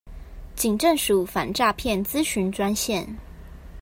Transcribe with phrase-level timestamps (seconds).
[0.55, 3.05] 警政署反詐騙諮詢專線